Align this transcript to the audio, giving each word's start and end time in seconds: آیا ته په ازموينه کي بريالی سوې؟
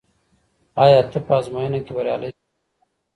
آیا 0.83 1.01
ته 1.11 1.19
په 1.25 1.33
ازموينه 1.39 1.79
کي 1.85 1.91
بريالی 1.95 2.29
سوې؟ 2.35 2.43